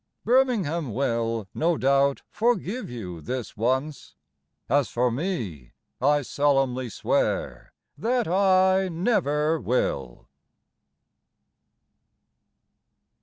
Birmingham 0.25 0.95
will, 0.95 1.47
no 1.53 1.77
doubt, 1.77 2.23
forgive 2.31 2.89
you 2.89 3.21
this 3.21 3.55
once: 3.55 4.15
As 4.67 4.89
for 4.89 5.11
me, 5.11 5.73
I 6.01 6.23
solemnly 6.23 6.89
swear 6.89 7.71
that 7.99 8.27
I 8.27 8.87
never 8.89 9.59
will. 9.59 10.27